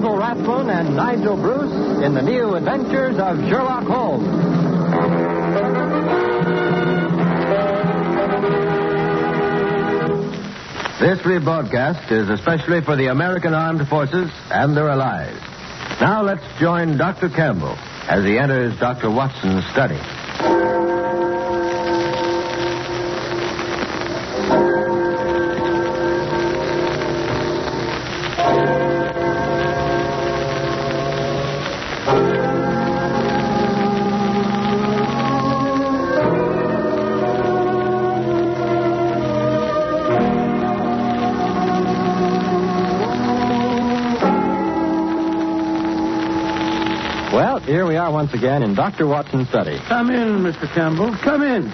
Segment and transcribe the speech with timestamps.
[0.00, 4.26] Basil Rathbone and Nigel Bruce in the new adventures of Sherlock Holmes.
[11.00, 15.38] This rebroadcast is especially for the American Armed Forces and their allies.
[16.00, 17.28] Now let's join Dr.
[17.28, 17.76] Campbell
[18.08, 19.10] as he enters Dr.
[19.10, 20.00] Watson's study.
[47.70, 49.06] Here we are once again in Dr.
[49.06, 49.78] Watson's study.
[49.86, 50.66] Come in, Mr.
[50.74, 51.16] Campbell.
[51.22, 51.70] Come in.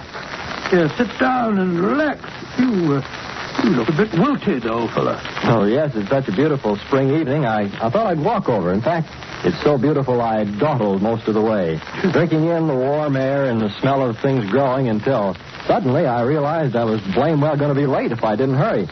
[0.69, 2.21] Here, sit down and relax.
[2.59, 5.19] You, uh, you look a bit wilted, old fellow.
[5.45, 7.45] Oh, yes, it's such a beautiful spring evening.
[7.45, 8.71] I, I thought I'd walk over.
[8.73, 9.09] In fact,
[9.43, 13.59] it's so beautiful I dawdled most of the way, drinking in the warm air and
[13.59, 17.79] the smell of things growing until suddenly I realized I was blame well going to
[17.79, 18.87] be late if I didn't hurry.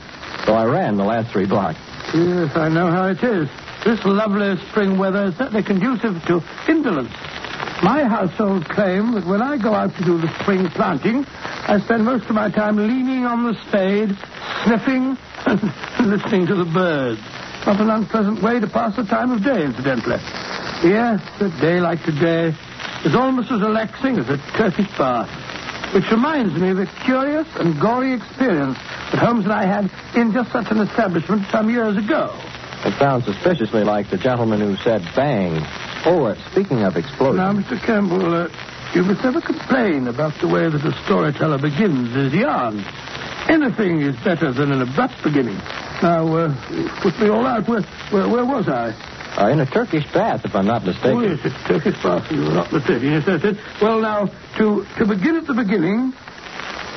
[0.45, 1.77] So I ran the last three blocks.
[2.15, 3.47] Yes, I know how it is.
[3.85, 7.13] This lovely spring weather is certainly conducive to indolence.
[7.83, 12.03] My household claim that when I go out to do the spring planting, I spend
[12.03, 14.09] most of my time leaning on the spade,
[14.63, 17.21] sniffing and listening to the birds.
[17.67, 20.17] Not an unpleasant way to pass the time of day, incidentally.
[20.81, 22.57] Yes, a day like today
[23.05, 25.29] is almost as relaxing as a Turkish bath.
[25.93, 28.79] Which reminds me of a curious and gory experience
[29.13, 32.33] that Holmes and I had in just such an establishment some years ago.
[32.83, 35.61] It sounds suspiciously like the gentleman who said bang.
[36.05, 37.37] Oh, uh, speaking of explosions.
[37.37, 37.81] Now, Mr.
[37.83, 38.49] Campbell, uh,
[38.93, 42.83] you must never complain about the way that a storyteller begins his yarn.
[43.49, 45.57] Anything is better than an abrupt beginning.
[46.01, 47.67] Now, uh, put me all out.
[47.67, 47.81] Where,
[48.11, 48.93] where, where was I?
[49.37, 51.17] Uh, in a Turkish bath, if I'm not mistaken.
[51.17, 52.31] Oh, yes, it's Turkish bath.
[52.31, 53.11] You were not mistaken.
[53.11, 53.57] Yes, that's it.
[53.81, 56.13] Well, now, to, to begin at the beginning,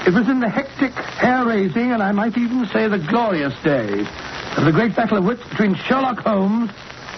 [0.07, 4.07] it was in the hectic, hair-raising, and I might even say the glorious days
[4.59, 6.71] of the great battle of wits between Sherlock Holmes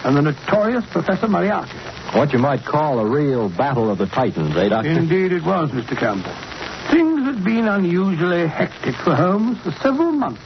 [0.05, 1.73] and the notorious Professor Moriarty.
[2.13, 4.91] What you might call a real battle of the titans, eh, Doctor?
[4.91, 5.97] Indeed it was, Mr.
[5.97, 6.35] Campbell.
[6.91, 10.43] Things had been unusually hectic for Holmes for several months.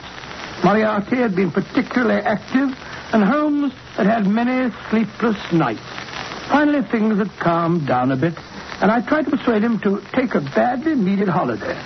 [0.63, 2.79] Moriarty had been particularly active,
[3.13, 5.83] and Holmes had had many sleepless nights.
[6.49, 8.35] Finally, things had calmed down a bit,
[8.81, 11.77] and I tried to persuade him to take a badly needed holiday.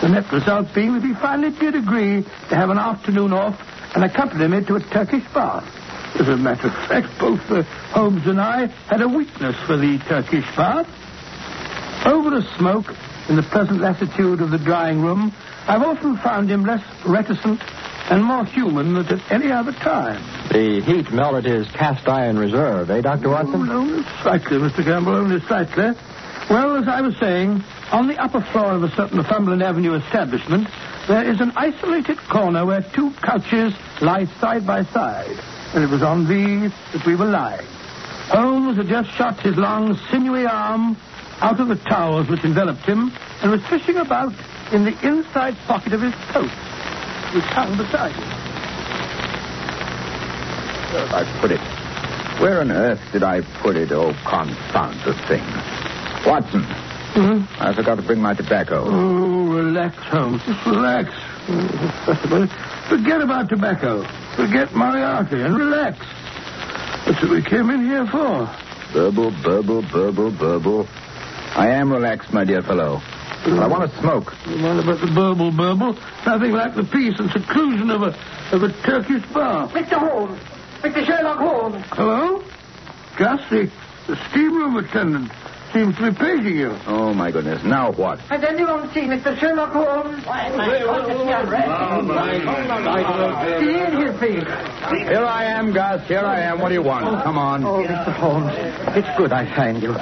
[0.00, 3.60] The net result being that he finally did agree to have an afternoon off
[3.94, 5.64] and accompany me to a Turkish bath.
[6.18, 7.62] As a matter of fact, both uh,
[7.92, 10.86] Holmes and I had a weakness for the Turkish bath.
[12.06, 12.94] Over a smoke
[13.28, 15.32] in the pleasant latitude of the drawing room,
[15.66, 17.60] I've often found him less reticent
[18.10, 20.22] and more human than at any other time.
[20.50, 23.28] The heat melted his cast iron reserve, eh, Dr.
[23.28, 23.68] Oh, Watson?
[23.70, 24.82] only slightly, Mr.
[24.82, 25.90] Campbell, only slightly.
[26.48, 27.62] Well, as I was saying,
[27.92, 30.68] on the upper floor of a certain Northumberland Avenue establishment,
[31.08, 35.38] there is an isolated corner where two couches lie side by side.
[35.74, 37.66] And it was on these that we were lying.
[38.28, 40.98] Holmes had just shot his long, sinewy arm
[41.40, 43.10] out of the towels which enveloped him
[43.40, 44.34] and was fishing about
[44.70, 46.50] in the inside pocket of his coat,
[47.34, 48.28] which hung beside him.
[50.92, 51.60] Where have I put it?
[52.40, 53.92] Where on earth did I put it?
[53.92, 55.44] Oh, confound the thing.
[56.26, 56.66] Watson,
[57.18, 57.42] Hmm?
[57.58, 58.84] I forgot to bring my tobacco.
[58.86, 60.40] Oh, relax, Holmes.
[60.46, 61.10] Just relax.
[62.88, 64.06] Forget about tobacco.
[64.36, 65.98] Forget Moriarty and relax.
[67.04, 68.46] That's what we came in here for.
[68.92, 70.86] Burble, burble, burble, burble.
[71.56, 73.00] I am relaxed, my dear fellow.
[73.44, 74.30] But I want to smoke.
[74.46, 75.98] What about the burble burble?
[76.24, 78.16] Nothing like the peace and seclusion of a
[78.52, 79.68] of a Turkish bar.
[79.70, 79.98] Mr.
[79.98, 80.40] Holmes.
[80.82, 81.04] Mr.
[81.04, 81.84] Sherlock Holmes.
[81.90, 82.44] Hello?
[83.16, 83.68] Gus, the,
[84.06, 85.32] the steam room attendant
[85.78, 86.76] seems to be paging you.
[86.86, 87.62] Oh, my goodness.
[87.64, 88.18] Now what?
[88.20, 89.38] Has anyone seen Mr.
[89.38, 90.24] Sherlock Holmes?
[90.26, 91.20] Why, my goodness,
[93.62, 94.44] He in here, please.
[95.08, 96.06] Here I am, Gus.
[96.08, 96.60] Here I am.
[96.60, 97.22] What do you want?
[97.22, 97.64] Come on.
[97.64, 98.12] Oh, Mr.
[98.14, 98.52] Holmes,
[98.96, 99.92] it's good I find you.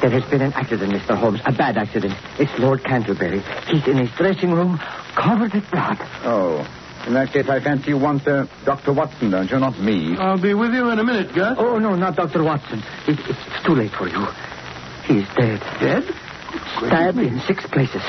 [0.00, 1.14] There has been an accident, Mr.
[1.18, 1.40] Holmes.
[1.44, 2.14] A bad accident.
[2.38, 3.42] It's Lord Canterbury.
[3.66, 4.78] He's in his dressing room,
[5.14, 5.98] covered with blood.
[6.24, 6.66] Oh.
[7.06, 8.92] In that case, I fancy you want uh, Dr.
[8.92, 9.58] Watson, don't you?
[9.58, 10.16] Not me.
[10.18, 11.56] I'll be with you in a minute, Gus.
[11.58, 12.42] Oh, no, not Dr.
[12.42, 12.82] Watson.
[13.08, 14.26] It, it's too late for you.
[15.10, 15.60] He's dead.
[15.80, 16.04] Dead?
[16.78, 18.02] Stabbed in six places.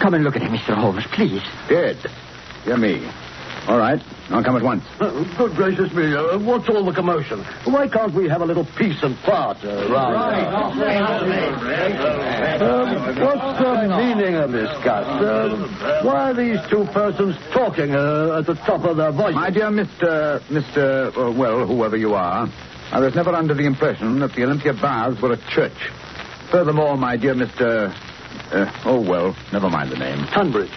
[0.00, 0.74] Come and look at him, Mr.
[0.76, 1.40] Holmes, please.
[1.68, 1.96] Dead.
[2.66, 3.08] Dear me.
[3.66, 4.00] All right.
[4.28, 4.84] I'll come at once.
[5.00, 6.14] Uh, good gracious me.
[6.14, 7.44] Uh, what's all the commotion?
[7.64, 10.14] Why can't we have a little peace and quiet uh, around
[12.60, 15.06] Um, what's the meaning of this, Gus?
[15.24, 19.34] Um, why are these two persons talking uh, at the top of their voices?
[19.36, 20.40] My dear Mr.
[20.48, 21.08] Mr.
[21.16, 22.48] Uh, well, whoever you are,
[22.90, 25.76] I was never under the impression that the Olympia Baths were a church.
[26.50, 27.94] Furthermore, my dear Mr.
[28.50, 30.26] Uh, oh, well, never mind the name.
[30.28, 30.70] Tunbridge.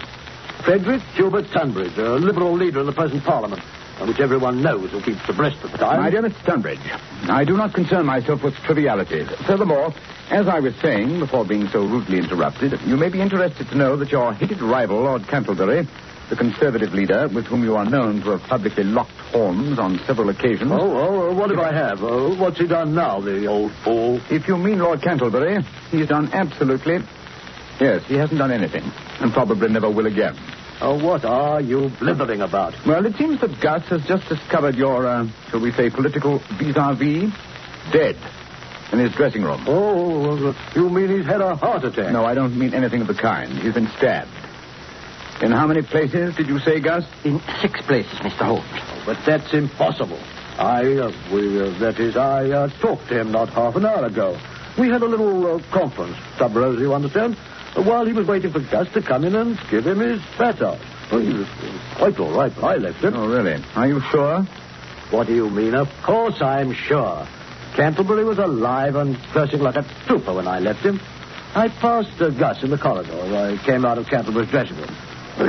[0.64, 3.62] Frederick Gilbert Tunbridge, a Liberal leader in the present Parliament,
[4.06, 6.00] which everyone knows who keeps abreast of the time.
[6.00, 6.44] My dear Mr.
[6.44, 6.78] Tunbridge,
[7.22, 9.28] I do not concern myself with trivialities.
[9.46, 9.94] Furthermore,
[10.30, 13.96] as I was saying before being so rudely interrupted, you may be interested to know
[13.96, 15.88] that your hated rival, Lord Cantlebury,
[16.32, 20.30] the Conservative leader, with whom you are known to have publicly locked horns on several
[20.30, 20.72] occasions.
[20.72, 22.02] Oh, oh, what if I have?
[22.02, 24.18] Uh, what's he done now, the old fool?
[24.30, 27.00] If you mean Lord Cantlebury, he's done absolutely.
[27.78, 28.82] Yes, he hasn't done anything,
[29.20, 30.34] and probably never will again.
[30.80, 32.72] Oh, what are you blithering about?
[32.86, 37.30] Well, it seems that Gus has just discovered your, uh, shall we say, political vis-a-vis
[37.92, 38.16] dead
[38.90, 39.64] in his dressing room.
[39.66, 42.10] Oh, you mean he's had a heart attack?
[42.10, 43.52] No, I don't mean anything of the kind.
[43.52, 44.30] He's been stabbed.
[45.42, 47.04] In how many places did you say, Gus?
[47.24, 48.44] In six places, Mr.
[48.46, 48.64] Holmes.
[48.70, 50.20] Oh, but that's impossible.
[50.56, 54.04] I, uh, we, uh, that is, I uh, talked to him not half an hour
[54.04, 54.38] ago.
[54.78, 57.36] We had a little uh, conference, sub rosa, you understand,
[57.74, 60.62] uh, while he was waiting for Gus to come in and give him his fat
[60.62, 60.78] out.
[61.10, 61.48] Oh, he was
[61.96, 63.14] quite all right when I left him.
[63.16, 63.60] Oh, really?
[63.74, 64.44] Are you sure?
[65.10, 65.74] What do you mean?
[65.74, 67.26] Of course I'm sure.
[67.74, 71.00] Canterbury was alive and dressing like a trooper when I left him.
[71.56, 73.12] I passed uh, Gus in the corridor.
[73.36, 74.94] I came out of Canterbury's dressing room.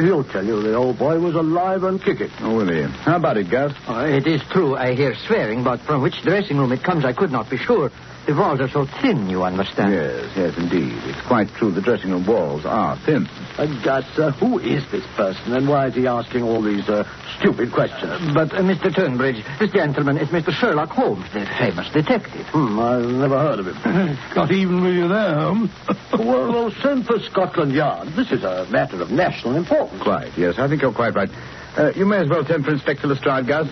[0.01, 2.31] He'll tell you the old boy was alive and kicking.
[2.41, 2.81] Oh, will he?
[2.81, 3.73] How about it, Gus?
[3.87, 7.13] Uh, it is true I hear swearing, but from which dressing room it comes I
[7.13, 7.91] could not be sure.
[8.25, 9.91] The walls are so thin, you understand.
[9.93, 10.93] Yes, yes, indeed.
[11.03, 11.71] It's quite true.
[11.71, 13.27] The dressing room walls are thin.
[13.57, 17.03] Uh, Gus, uh, who is this person and why is he asking all these uh,
[17.37, 18.33] stupid questions?
[18.33, 18.95] But, uh, Mr.
[18.95, 20.53] Turnbridge, this gentleman is Mr.
[20.53, 22.47] Sherlock Holmes, the famous detective.
[22.47, 24.17] Hmm, I've never heard of him.
[24.33, 25.69] Got even with you there, Holmes.
[26.13, 28.07] well, well, send for Scotland Yard.
[28.15, 30.01] This is a matter of national importance.
[30.01, 30.59] Quite, yes.
[30.59, 31.29] I think you're quite right.
[31.75, 33.67] Uh, you may as well send for Inspector Lestrade, Gus.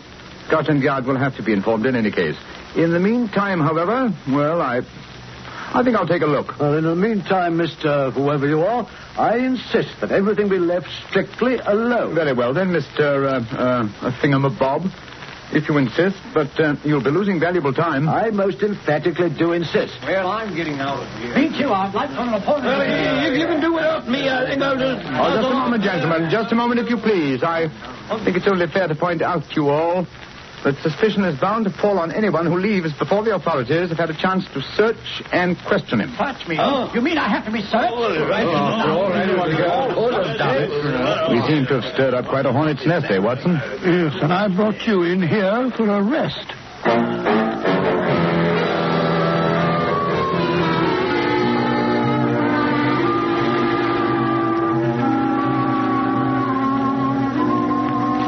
[0.51, 2.35] Scotland Yard will have to be informed in any case.
[2.75, 4.81] In the meantime, however, well, I...
[5.73, 6.59] I think I'll take a look.
[6.59, 8.11] Well, in the meantime, Mr.
[8.11, 8.85] Whoever you are,
[9.17, 12.15] I insist that everything be left strictly alone.
[12.15, 12.99] Very well, then, Mr.
[12.99, 14.91] Uh, uh, Thingamabob.
[15.53, 18.09] If you insist, but uh, you'll be losing valuable time.
[18.09, 19.93] I most emphatically do insist.
[20.03, 21.35] Well, I'm getting out of here.
[21.35, 22.83] Beat you out like on an opponent.
[23.27, 25.07] If you can do without me, I think I'll just...
[25.07, 26.29] Oh, just a moment, gentlemen.
[26.29, 27.43] Just a moment, if you please.
[27.43, 27.67] I
[28.23, 30.07] think it's only fair to point out to you all
[30.63, 34.09] that suspicion is bound to fall on anyone who leaves before the authorities have had
[34.09, 36.13] a chance to search and question him.
[36.15, 36.57] Touch me.
[36.59, 36.91] Oh.
[36.93, 37.93] You mean I have to be searched?
[37.93, 38.45] Oh, right.
[38.45, 39.27] oh, right.
[41.31, 43.53] We seem to have stirred up quite a hornet's nest, eh, Watson?
[43.53, 46.53] Yes, and I brought you in here for a rest.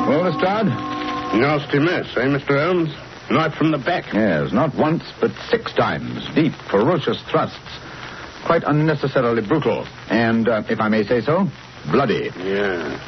[0.07, 0.92] Well, Lestrade?
[1.33, 2.63] Nasty mess, eh, Mr.
[2.63, 2.89] Holmes?
[3.29, 4.13] Right from the back.
[4.13, 6.27] Yes, not once, but six times.
[6.35, 7.57] Deep, ferocious thrusts.
[8.45, 9.87] Quite unnecessarily brutal.
[10.09, 11.47] And, uh, if I may say so,
[11.89, 12.29] bloody.
[12.37, 12.99] Yeah.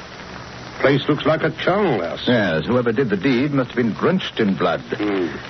[0.80, 2.24] Place looks like a charnel house.
[2.28, 4.82] Yes, whoever did the deed must have been drenched in blood.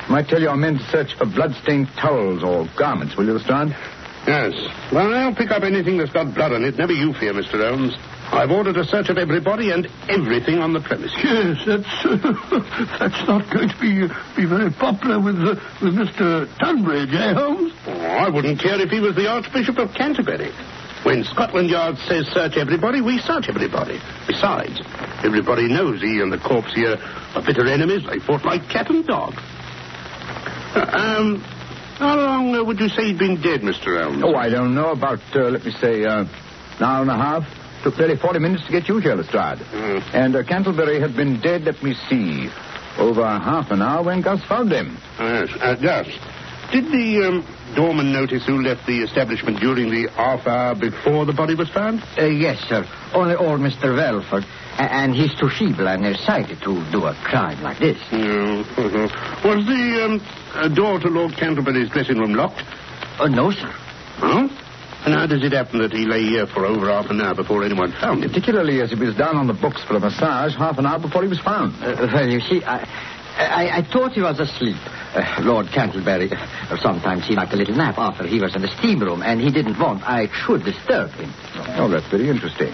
[0.09, 3.75] Might tell your men to search for blood-stained towels or garments, will you, Lestrade?
[4.27, 4.53] Yes.
[4.91, 6.77] Well, I'll pick up anything that's got blood on it.
[6.77, 7.67] Never you fear, Mr.
[7.67, 7.95] Holmes.
[8.31, 11.15] I've ordered a search of everybody and everything on the premises.
[11.23, 12.03] Yes, that's
[12.99, 16.49] that's not going to be be very popular with uh, with Mr.
[16.57, 17.71] Tunbridge, eh, Holmes?
[17.85, 20.51] Oh, I wouldn't care if he was the Archbishop of Canterbury.
[21.03, 24.01] When Scotland Yard says search everybody, we search everybody.
[24.27, 24.81] Besides,
[25.23, 28.01] everybody knows he and the corpse here are bitter enemies.
[28.09, 29.33] They fought like cat and dog.
[30.73, 31.41] Uh, um,
[31.97, 34.01] how long uh, would you say he'd been dead, Mr.
[34.01, 34.23] Holmes?
[34.25, 34.91] Oh, I don't know.
[34.91, 37.43] About, uh, let me say, uh, an hour and a half.
[37.85, 39.61] Took nearly 40 minutes to get you here, Lestrade.
[40.11, 42.49] And uh, Canterbury had been dead, let me see,
[42.97, 44.97] over half an hour when Gus found him.
[45.19, 45.49] Yes.
[45.61, 46.07] Uh, Gus,
[46.71, 51.33] did the um, doorman notice who left the establishment during the half hour before the
[51.33, 52.01] body was found?
[52.17, 52.87] Uh, yes, sir.
[53.13, 53.95] Only old Mr.
[53.95, 54.45] Welford.
[54.79, 57.97] A- and he's too feeble and nearsighted to do a crime like this.
[58.11, 58.17] Yeah.
[58.17, 59.45] mhm.
[59.45, 60.21] Was the um,
[60.55, 62.63] uh, door to Lord Canterbury's dressing room locked?
[63.19, 63.69] Oh, no, sir.
[64.17, 64.49] Huh?
[65.05, 67.63] And how does it happen that he lay here for over half an hour before
[67.63, 68.29] anyone found him?
[68.29, 71.21] Particularly as he was down on the books for a massage half an hour before
[71.21, 71.75] he was found.
[71.83, 72.81] Uh, well, you see, I,
[73.37, 74.77] I, I thought he was asleep.
[75.13, 78.67] Uh, Lord Canterbury, uh, sometimes he liked a little nap after he was in the
[78.79, 81.31] steam room, and he didn't want I should disturb him.
[81.77, 82.73] Oh, that's very interesting.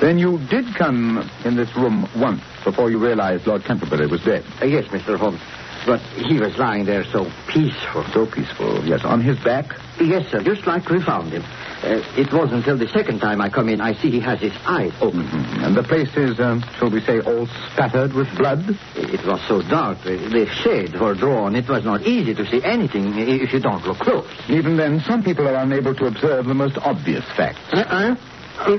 [0.00, 4.44] Then you did come in this room once before you realized Lord Canterbury was dead.
[4.62, 5.18] Uh, yes, Mr.
[5.18, 5.40] Holmes.
[5.88, 8.04] But he was lying there so peaceful.
[8.12, 8.84] So peaceful.
[8.86, 9.74] Yes, on his back.
[9.98, 11.42] Yes, sir, just like we found him.
[11.82, 14.52] Uh, it wasn't until the second time I come in I see he has his
[14.66, 15.24] eyes open.
[15.24, 15.64] Mhm.
[15.64, 18.76] And the place is, um, shall we say, all spattered with blood?
[18.96, 20.02] It was so dark.
[20.04, 21.56] The the shades were drawn.
[21.56, 24.26] It was not easy to see anything if you don't look close.
[24.48, 27.60] Even then, some people are unable to observe the most obvious facts.
[27.72, 28.14] Uh-uh.
[28.60, 28.78] Uh,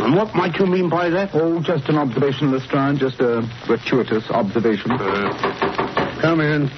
[0.00, 1.30] and what might you mean by that?
[1.34, 4.90] Oh, just an observation, Lestrade, just a gratuitous observation.
[4.92, 5.87] Uh,
[6.20, 6.68] come in.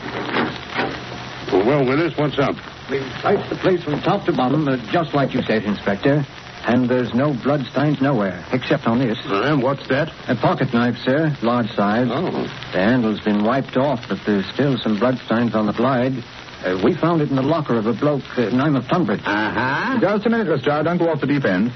[1.66, 2.54] Well, Willis, what's up?
[2.90, 6.26] We've searched the place from top to bottom, uh, just like you said, Inspector.
[6.66, 9.18] And there's no bloodstains nowhere, except on this.
[9.24, 10.12] Uh, what's that?
[10.28, 12.06] A pocket knife, sir, large size.
[12.10, 12.30] Oh.
[12.72, 16.22] The handle's been wiped off, but there's still some bloodstains on the blade.
[16.62, 19.22] Uh, we found it in the locker of a bloke uh, named of Tunbridge.
[19.24, 19.98] Uh-huh.
[20.00, 20.84] Just a minute, Lestrade.
[20.84, 21.72] Don't go off the deep end.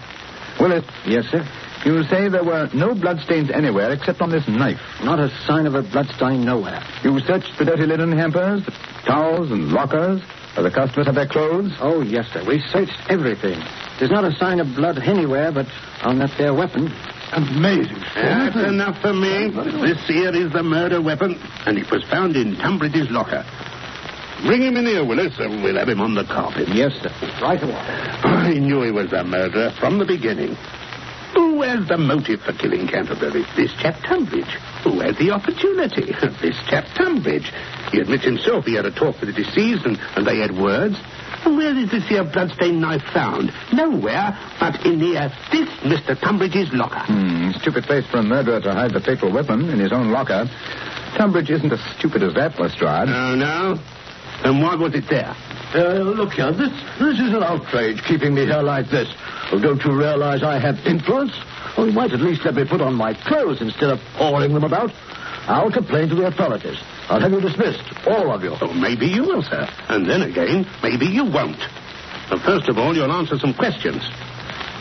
[0.61, 1.42] Willis, Yes, sir.
[1.85, 4.81] You say there were no bloodstains anywhere except on this knife.
[5.03, 6.83] Not a sign of a bloodstain nowhere.
[7.03, 8.73] You searched the dirty linen hampers, the
[9.07, 10.23] towels and lockers,
[10.55, 11.73] where the customers have their clothes.
[11.81, 12.45] Oh, yes, sir.
[12.45, 13.61] We searched everything.
[13.99, 15.67] There's not a sign of blood anywhere, but
[16.03, 16.93] on that there weapon.
[17.33, 18.00] Amazing.
[18.14, 19.50] That's enough for me.
[19.83, 23.45] This here is the murder weapon, and it was found in Tunbridge's locker.
[24.47, 26.69] Bring him in here, Willis, and we'll have him on the carpet.
[26.69, 27.11] Yes, sir.
[27.41, 27.73] Right away.
[27.73, 30.57] I knew he was the murderer from the beginning.
[31.35, 33.45] Who has the motive for killing Canterbury?
[33.57, 34.55] This chap Tunbridge.
[34.85, 36.12] Who had the opportunity?
[36.41, 37.50] This chap Tunbridge.
[37.91, 40.97] He admits himself he had a talk with the deceased and, and they had words.
[41.45, 43.53] Where is this here bloodstained knife found?
[43.73, 46.19] Nowhere but in the, uh, this Mr.
[46.19, 47.05] Tunbridge's locker.
[47.05, 50.49] Hmm, stupid place for a murderer to hide the fatal weapon in his own locker.
[51.17, 53.09] Tunbridge isn't as stupid as that, Lestrade.
[53.09, 53.79] Oh, no?
[54.45, 55.35] And why was it there?
[55.75, 59.09] Uh, look here, this, this is an outrage, keeping me here like this.
[59.52, 61.32] Oh, don't you realize I have influence?
[61.76, 64.64] Oh, you might at least let me put on my clothes instead of pawing them
[64.64, 64.92] about.
[65.46, 66.78] I'll complain to the authorities.
[67.08, 68.56] I'll have you dismissed, all of you.
[68.60, 69.68] Oh, maybe you will, sir.
[69.88, 71.60] And then again, maybe you won't.
[72.30, 74.02] But first of all, you'll answer some questions.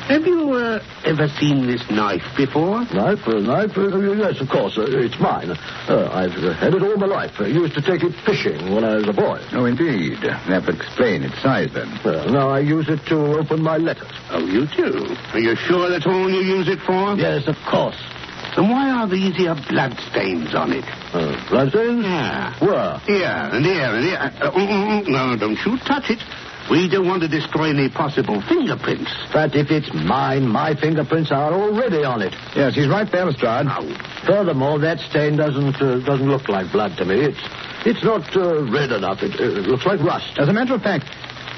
[0.08, 2.84] Have you uh, ever seen this knife before?
[2.92, 5.50] Knife, uh, knife, uh, yes, of course, uh, it's mine.
[5.52, 7.40] Uh, I've uh, had it all my life.
[7.40, 9.40] I used to take it fishing when I was a boy.
[9.54, 10.20] Oh, indeed.
[10.22, 11.88] That would explain its size, then.
[12.04, 14.12] Well, now I use it to open my letters.
[14.30, 15.16] Oh, you do?
[15.32, 17.16] Are you sure that's all you use it for?
[17.16, 17.98] Yes, of course.
[18.58, 20.86] And why are these here blood stains on it?
[21.14, 22.04] Uh, bloodstains?
[22.04, 22.54] Yeah.
[22.60, 23.00] Where?
[23.08, 24.20] Here and here and here.
[24.20, 25.08] Uh, mm, mm, mm.
[25.08, 26.20] no, don't you touch it.
[26.72, 29.12] We don't want to destroy any possible fingerprints.
[29.34, 32.34] But if it's mine, my fingerprints are already on it.
[32.56, 33.68] Yes, he's right there, Lestrade.
[34.26, 37.20] Furthermore, that stain doesn't uh, doesn't look like blood to me.
[37.20, 37.40] It's
[37.86, 39.22] it's not uh, red enough.
[39.22, 40.40] It, uh, it looks like rust.
[40.40, 41.06] As a matter of fact,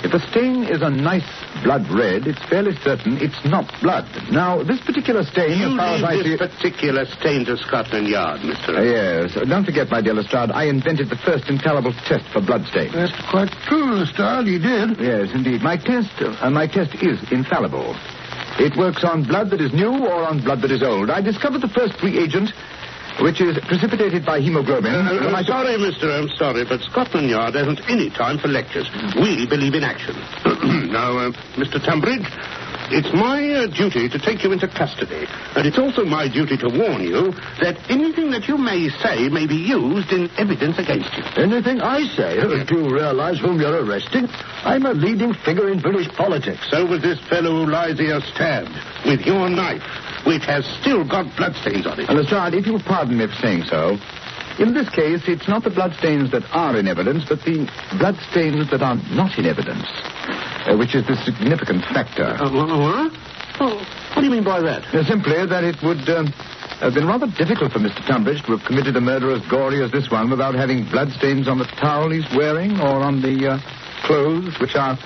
[0.03, 1.27] if a stain is a nice
[1.63, 4.05] blood red, it's fairly certain it's not blood.
[4.31, 8.07] Now, this particular stain, You as far as I see this particular stain to Scotland
[8.07, 8.77] Yard, Mr.
[8.77, 9.33] Uh, yes.
[9.47, 12.93] Don't forget, my dear Lestrade, I invented the first infallible test for blood stains.
[12.93, 14.47] That's quite true, Lestrade.
[14.47, 14.99] You did.
[14.99, 15.61] Yes, indeed.
[15.61, 17.95] My test, uh, my test is infallible.
[18.57, 21.09] It works on blood that is new or on blood that is old.
[21.09, 22.51] I discovered the first reagent,
[23.21, 24.93] which is precipitated by hemoglobin.
[24.93, 28.47] Uh, when I I'm sorry, mister, I'm sorry, but Scotland Yard hasn't any time for
[28.47, 28.89] lectures.
[29.15, 30.15] We believe in action.
[30.91, 31.83] now, uh, Mr.
[31.83, 32.27] Tunbridge,
[32.91, 35.25] it's my uh, duty to take you into custody,
[35.55, 39.47] and it's also my duty to warn you that anything that you may say may
[39.47, 41.23] be used in evidence against you.
[41.41, 44.27] Anything I say, do you realize whom you're arresting?
[44.63, 46.61] I'm a leading figure in British politics.
[46.69, 48.73] So was this fellow who lies here stabbed
[49.05, 49.83] with your knife,
[50.25, 52.09] which has still got bloodstains on it.
[52.09, 53.97] Lestrade, if you'll pardon me for saying so,
[54.59, 57.69] in this case, it's not the bloodstains that are in evidence, but the
[57.99, 59.85] bloodstains that are not in evidence,
[60.67, 62.37] uh, which is the significant factor.
[62.39, 63.11] Uh, what?
[63.59, 64.83] Oh, what do you mean by that?
[64.93, 66.27] Uh, simply that it would um,
[66.79, 68.05] have been rather difficult for Mr.
[68.05, 71.57] Tunbridge to have committed a murder as gory as this one without having bloodstains on
[71.57, 73.59] the towel he's wearing or on the uh,
[74.03, 74.97] clothes which are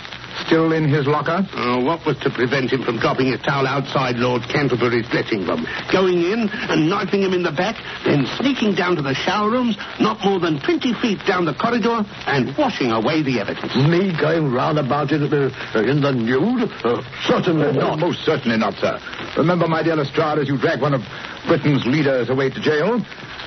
[0.46, 1.46] still in his locker.
[1.54, 5.66] Uh, what was to prevent him from dropping his towel outside Lord Canterbury's dressing room,
[5.92, 9.78] going in and knifing him in the back, then sneaking down to the shower rooms,
[10.00, 13.74] not more than 20 feet down the corridor, and washing away the evidence?
[13.76, 16.70] Me going round about it uh, in the nude?
[16.84, 18.00] Uh, certainly No, not.
[18.00, 19.00] most certainly not, sir.
[19.38, 21.02] Remember, my dear Lestrade, as you drag one of
[21.48, 23.00] Britain's leaders away to jail,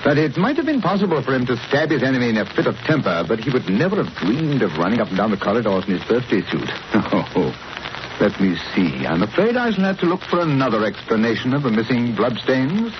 [0.05, 2.67] that it might have been possible for him to stab his enemy in a fit
[2.67, 5.85] of temper, but he would never have dreamed of running up and down the corridors
[5.87, 6.67] in his birthday suit.
[7.35, 7.55] Oh,
[8.21, 9.07] let me see.
[9.07, 12.93] I'm afraid I shall have to look for another explanation of the missing bloodstains.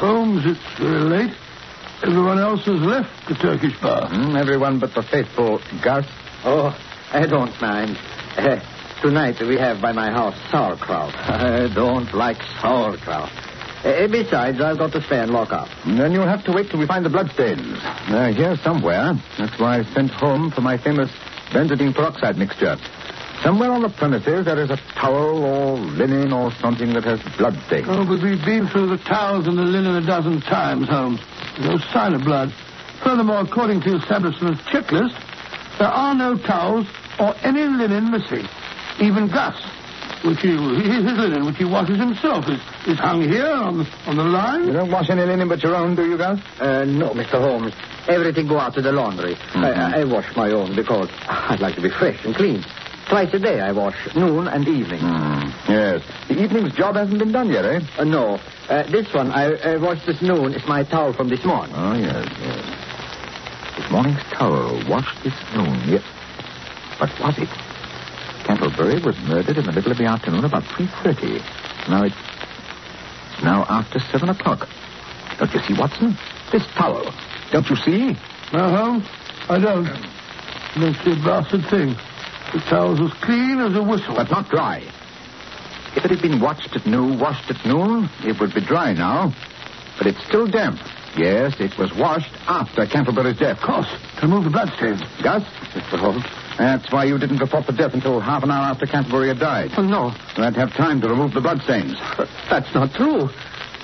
[0.00, 1.34] Holmes, it's uh, late.
[2.02, 4.08] Everyone else has left the Turkish bar.
[4.08, 6.06] Hmm, everyone but the faithful Garth.
[6.44, 6.76] Oh,
[7.12, 7.96] I don't mind.
[8.36, 8.60] Uh,
[9.00, 11.14] tonight we have by my house sauerkraut.
[11.14, 13.30] I don't like sauerkraut.
[13.84, 15.68] Uh, besides, I've got to stay and lock up.
[15.84, 17.78] Then you'll have to wait till we find the bloodstains.
[18.08, 19.12] They're here somewhere.
[19.38, 21.10] That's why I sent home for my famous
[21.52, 22.76] benzidine peroxide mixture.
[23.42, 27.84] Somewhere on the premises there is a towel or linen or something that has bloodstains.
[27.88, 31.20] Oh, but we've been through the towels and the linen a dozen times, Holmes.
[31.58, 32.54] There's no sign of blood.
[33.02, 35.12] Furthermore, according to the establishment's checklist,
[35.78, 36.86] there are no towels
[37.20, 38.48] or any linen missing.
[38.98, 39.60] Even Gus,
[40.24, 44.16] which he, his linen, which he washes himself, is, is hung here on the, on
[44.16, 44.66] the line.
[44.66, 46.40] You don't wash any linen but your own, do you, Gus?
[46.58, 47.38] Uh, no, Mr.
[47.40, 47.72] Holmes.
[48.08, 49.36] Everything go out to the laundry.
[49.54, 52.64] I, I wash my own because I'd like to be fresh and clean.
[53.08, 55.00] Twice a day I wash, noon and evening.
[55.68, 56.02] Yes.
[56.28, 57.80] The evening's job hasn't been done yet, eh?
[57.98, 58.38] Uh, no,
[58.70, 60.54] uh, this one I, I washed this noon.
[60.54, 61.74] It's my towel from this morning.
[61.76, 63.76] Oh, yes, yes.
[63.76, 66.02] This morning's towel washed this noon, yes.
[66.98, 67.48] But was it?
[68.54, 71.88] Cantlebury was murdered in the middle of the afternoon about 3.30.
[71.88, 72.14] Now it's
[73.42, 74.68] now after 7 o'clock.
[75.38, 76.16] Don't you see, Watson?
[76.52, 77.12] This towel.
[77.50, 78.16] Don't you see?
[78.52, 79.06] No, Holmes,
[79.48, 79.86] I don't.
[81.02, 81.96] See a blasted thing.
[82.52, 84.14] The towel's as clean as a whistle.
[84.14, 84.82] But not dry.
[85.96, 89.34] If it had been washed at noon, washed at noon, it would be dry now.
[89.98, 90.78] But it's still damp.
[91.16, 93.58] Yes, it was washed after Cantlebury's death.
[93.58, 95.00] Of course, to remove the bloodstains.
[95.22, 95.42] Gus?
[95.74, 95.98] Mr.
[95.98, 96.24] Holmes.
[96.58, 99.72] That's why you didn't report the death until half an hour after Canterbury had died.
[99.76, 101.96] Oh, no, to have time to remove the bloodstains.
[102.16, 103.28] but that's not true.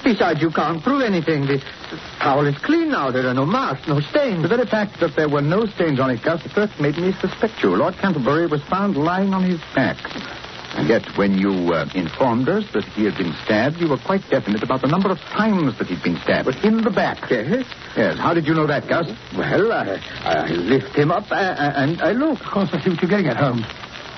[0.02, 1.42] Besides, you can't prove anything.
[1.42, 1.58] The,
[1.90, 3.10] the towel is clean now.
[3.10, 4.42] There are no marks, no stains.
[4.42, 7.62] The very fact that there were no stains on it, Gus, first made me suspect
[7.62, 7.76] you.
[7.76, 9.98] Lord Canterbury was found lying on his back.
[10.76, 14.22] And yet, when you uh, informed us that he had been stabbed, you were quite
[14.30, 16.46] definite about the number of times that he'd been stabbed.
[16.46, 17.28] But in the back.
[17.28, 17.66] Yes?
[17.96, 18.18] Yes.
[18.18, 19.06] How did you know that, Gus?
[19.36, 22.40] Well, I, I lift him up uh, and I look.
[22.40, 23.66] Of course, I see what you're getting at, Holmes.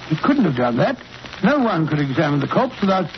[0.09, 0.99] He couldn't have done that.
[1.43, 3.11] No one could examine the corpse without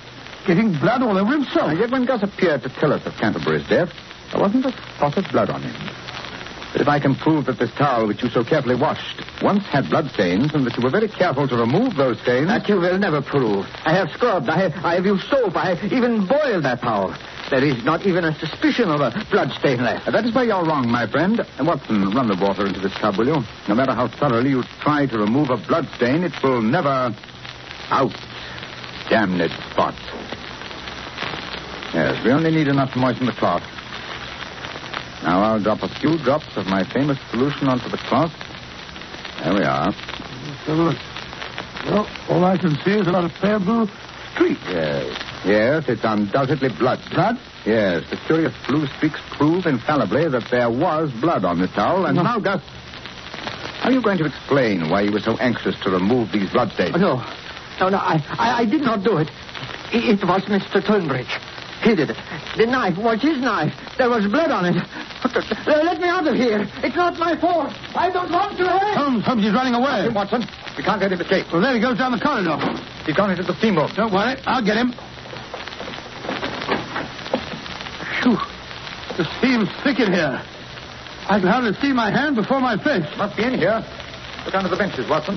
[0.47, 1.71] getting blood all over himself.
[1.71, 3.91] And yet, when Gus appeared to tell us of Canterbury's death,
[4.33, 6.04] there wasn't a spot of blood on him.
[6.75, 9.89] But if I can prove that this towel which you so carefully washed once had
[9.89, 12.49] blood stains and that you were very careful to remove those stains.
[12.49, 13.65] That you will never prove.
[13.87, 14.49] I have scrubbed.
[14.49, 15.55] I have, I have used soap.
[15.55, 17.15] I have even boiled that towel.
[17.49, 20.09] There is not even a suspicion of a blood stain left.
[20.09, 21.39] Uh, that is where you're wrong, my friend.
[21.59, 23.45] And Watson, run the water into this tub, will you?
[23.69, 27.15] No matter how thoroughly you try to remove a blood stain, it will never.
[27.91, 28.17] Out.
[29.09, 29.95] Damn it, spot.
[31.95, 33.63] Yes, we only need enough to moisten the cloth.
[35.25, 38.33] Now I'll drop a few drops of my famous solution onto the cloth.
[39.43, 39.87] There we are.
[39.87, 40.97] Let's have a look.
[41.87, 43.89] Well, all I can see is a lot of pale blue
[44.35, 44.61] streaks.
[44.69, 45.19] Yes.
[45.45, 47.01] Yes, it's undoubtedly blood.
[47.11, 47.39] Blood?
[47.65, 52.05] Yes, the curious blue streaks prove infallibly that there was blood on the towel.
[52.07, 52.63] And now, Gus,
[53.83, 56.97] are you going to explain why you were so anxious to remove these bloodstains?
[56.97, 57.17] Oh, no.
[57.81, 59.31] No, no, I, I, I did not do it.
[59.93, 60.83] It, it was Mr.
[60.83, 61.41] Turnbridge.
[61.85, 62.17] He did it.
[62.57, 63.73] The knife was his knife.
[63.99, 64.77] There was blood on it.
[65.67, 66.67] Let me out of here.
[66.83, 67.73] It's not my fault.
[67.95, 68.97] I don't want to hurt.
[68.97, 70.09] Holmes, Holmes, he's running away.
[70.09, 71.47] Watson, we can't let him escape.
[71.53, 72.57] Well, there he goes down the corridor.
[73.05, 73.91] He's gone into the steam room.
[73.95, 74.93] Don't worry, I'll get him.
[78.25, 78.41] Phew.
[79.21, 80.41] The steam's thick in here.
[81.29, 83.05] I can hardly see my hand before my face.
[83.17, 83.85] Must be in here.
[84.47, 85.37] Look under the benches, Watson.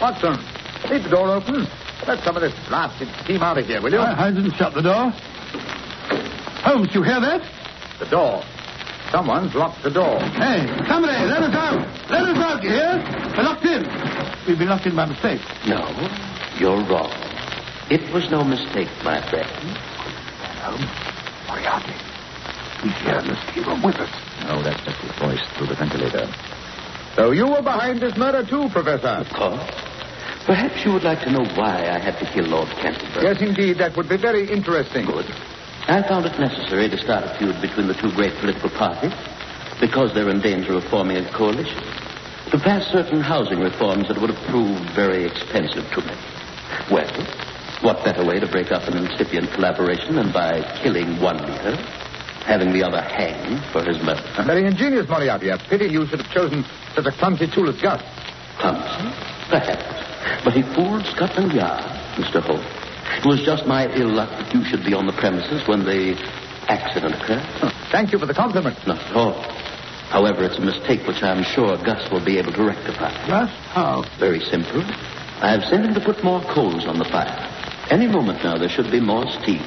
[0.00, 0.34] Watson,
[0.90, 1.66] leave the door open.
[2.06, 3.98] Let some of this blasted steam out of here, will you?
[3.98, 5.12] I, I didn't shut the door.
[6.62, 7.42] Holmes, you hear that?
[7.98, 8.42] The door.
[9.10, 10.18] Someone's locked the door.
[10.18, 11.82] Hey, somebody, let us out.
[12.08, 13.02] Let us out, you hear?
[13.36, 13.82] We're locked in.
[14.46, 15.40] We've been locked in by mistake.
[15.66, 15.84] No,
[16.58, 17.12] you're wrong.
[17.90, 19.50] It was no mistake, my friend.
[20.62, 20.86] Holmes,
[21.46, 21.98] Moriarty.
[22.82, 24.10] He's here in the steam room with us.
[24.48, 26.26] Oh, that's just his voice through the ventilator.
[27.16, 29.08] So you were behind this murder, too, Professor?
[29.08, 29.60] Of course.
[30.46, 33.26] Perhaps you would like to know why I had to kill Lord Canterbury.
[33.26, 33.78] Yes, indeed.
[33.78, 35.06] That would be very interesting.
[35.06, 35.26] Good.
[35.88, 39.12] I found it necessary to start a feud between the two great political parties
[39.80, 41.82] because they're in danger of forming a coalition
[42.50, 46.14] to pass certain housing reforms that would have proved very expensive to me.
[46.90, 47.10] Well,
[47.82, 51.76] what better way to break up an incipient collaboration than by killing one leader,
[52.46, 54.22] having the other hanged for his murder?
[54.46, 55.48] Very ingenious, Moriarty.
[55.48, 56.64] A pity you should have chosen
[56.94, 58.02] such a clumsy tool as Gus.
[58.58, 59.10] Clumsy?
[59.48, 60.44] Perhaps.
[60.44, 61.82] But he fooled Scotland Yard,
[62.14, 62.40] Mr.
[62.40, 62.91] Holmes.
[63.18, 66.16] It was just my ill luck that you should be on the premises when the
[66.68, 67.44] accident occurred.
[67.62, 68.76] Oh, thank you for the compliment.
[68.86, 69.42] Not at all.
[70.08, 73.10] However, it's a mistake which I'm sure Gus will be able to rectify.
[73.26, 73.50] Gus?
[73.72, 74.04] How?
[74.18, 74.82] Very simple.
[75.40, 77.48] I have sent him to put more coals on the fire.
[77.90, 79.62] Any moment now, there should be more steam.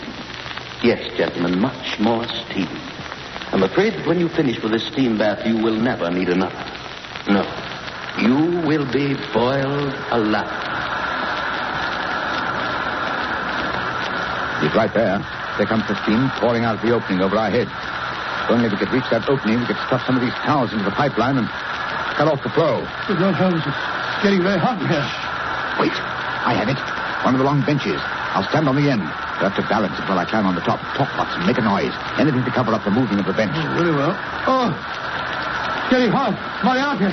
[0.83, 2.67] Yes, gentlemen, much more steam.
[3.51, 6.63] I'm afraid that when you finish with this steam bath, you will never need another.
[7.27, 7.43] No.
[8.19, 10.64] You will be boiled alive.
[14.61, 15.19] He's right there.
[15.57, 17.71] There comes the steam pouring out of the opening over our heads.
[18.47, 20.71] Only if only we could reach that opening, we could stuff some of these towels
[20.71, 21.47] into the pipeline and
[22.15, 22.85] cut off the flow.
[23.07, 25.07] Good Lord, Holmes, it's getting very hot in here.
[25.81, 25.95] Wait.
[26.45, 26.77] I have it.
[27.25, 27.97] One of the long benches.
[28.37, 29.01] I'll stand on the end.
[29.01, 30.77] You'll have to balance it while I climb on the top.
[30.93, 31.41] Talk, Watson.
[31.49, 31.95] Make a noise.
[32.21, 33.57] Anything to cover up the moving of the bench.
[33.57, 34.13] Oh, very well.
[34.45, 36.37] Oh, it's getting hot.
[36.61, 37.09] Moriarty,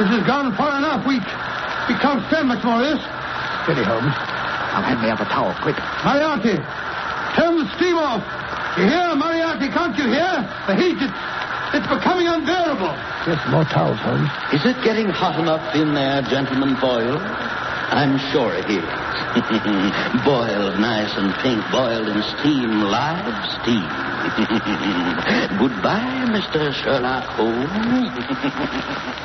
[0.00, 1.04] this has gone far enough.
[1.04, 1.20] We,
[1.92, 3.00] we can't stand much more of this.
[3.68, 4.29] Steady, Holmes.
[4.70, 5.74] Now hand me up a towel, quick.
[6.06, 6.54] Moriarty,
[7.34, 8.22] turn the steam off.
[8.78, 9.66] You hear, Moriarty?
[9.66, 10.46] Can't you hear?
[10.70, 11.20] The heat, it's,
[11.74, 12.94] it's becoming unbearable.
[13.26, 14.30] Just more towels, Holmes.
[14.54, 17.18] Is it getting hot enough in there, gentlemen, Boyle?
[17.18, 18.86] I'm sure it is.
[20.24, 23.26] boiled nice and pink, boiled in steam, live
[23.58, 23.82] steam.
[25.58, 26.72] Goodbye, Mr.
[26.72, 28.14] Sherlock Holmes.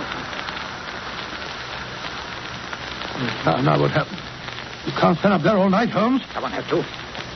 [3.45, 4.19] Now, now what happened?
[4.86, 6.21] You can't stand up there all night, Holmes.
[6.36, 6.86] I won't have to.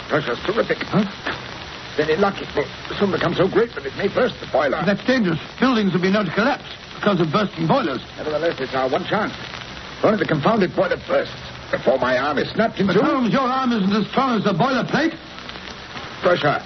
[0.09, 0.77] Pressure's terrific.
[0.85, 1.05] Huh?
[1.97, 2.45] Very lucky.
[2.45, 4.81] It will soon become so great that it may burst the boiler.
[4.85, 5.39] That's dangerous.
[5.59, 6.63] Buildings will be known to collapse
[6.95, 7.99] because of bursting boilers.
[8.17, 9.33] Nevertheless, it's our one chance.
[9.97, 11.35] If only the confounded boiler bursts
[11.71, 13.01] before my arm is snapped in But two.
[13.01, 15.13] Holmes, your arm isn't as strong as the boiler plate.
[16.21, 16.63] Pressure.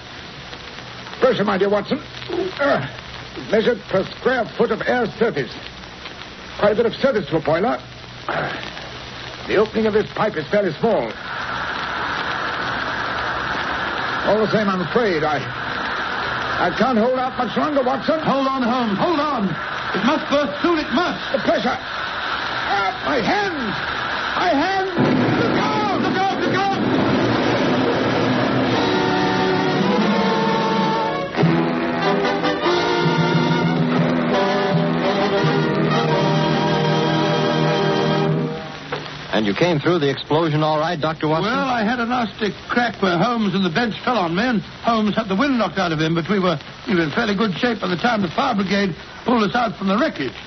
[1.19, 1.99] Pressure, my dear Watson.
[2.59, 2.85] Uh,
[3.49, 5.51] measured per square foot of air surface.
[6.59, 7.79] Quite a bit of surface to a boiler.
[8.27, 8.72] Uh,
[9.47, 11.11] the opening of this pipe is fairly small.
[14.25, 15.39] All the same, I'm afraid I.
[16.59, 18.19] I can't hold out much longer, Watson.
[18.19, 18.97] Hold on, Holmes.
[18.97, 19.49] Hold on.
[19.93, 20.79] It must burst soon.
[20.79, 21.19] It must.
[21.33, 21.75] The pressure.
[21.75, 23.75] Ah, my hands!
[24.37, 25.22] My hands!
[39.33, 41.27] And you came through the explosion all right, Dr.
[41.27, 41.49] Watson?
[41.49, 44.61] Well, I had a nasty crack where Holmes and the bench fell on me, and
[44.85, 46.53] Holmes had the wind knocked out of him, but we were,
[46.87, 48.93] we were in fairly good shape by the time the fire brigade
[49.25, 50.37] pulled us out from the wreckage.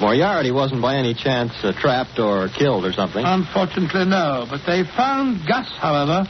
[0.00, 3.22] Moriarty wasn't by any chance uh, trapped or killed or something.
[3.24, 4.44] Unfortunately, no.
[4.50, 6.26] But they found Gus, however,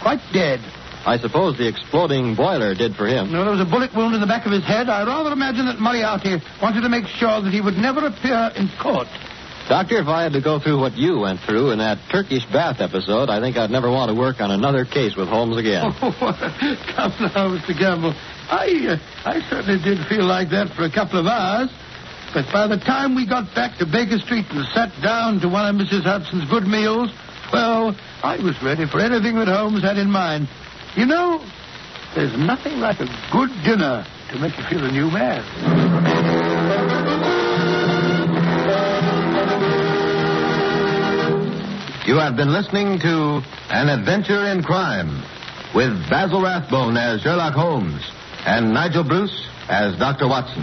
[0.00, 0.60] quite dead.
[1.04, 3.30] I suppose the exploding boiler did for him.
[3.30, 4.88] No, there was a bullet wound in the back of his head.
[4.88, 8.70] I rather imagine that Moriarty wanted to make sure that he would never appear in
[8.80, 9.08] court.
[9.68, 12.80] Doctor, if I had to go through what you went through in that Turkish bath
[12.80, 15.84] episode, I think I'd never want to work on another case with Holmes again.
[16.02, 16.12] Oh,
[16.94, 17.76] come now, Mr.
[17.78, 18.12] Campbell.
[18.50, 21.70] I, uh, I certainly did feel like that for a couple of hours.
[22.34, 25.68] But by the time we got back to Baker Street and sat down to one
[25.68, 26.02] of Mrs.
[26.02, 27.12] Hudson's good meals,
[27.52, 30.48] well, I was ready for anything that Holmes had in mind.
[30.96, 31.44] You know,
[32.14, 36.21] there's nothing like a good dinner to make you feel a new man.
[42.12, 45.24] You have been listening to An Adventure in Crime
[45.74, 48.02] with Basil Rathbone as Sherlock Holmes
[48.44, 50.28] and Nigel Bruce as Dr.
[50.28, 50.62] Watson.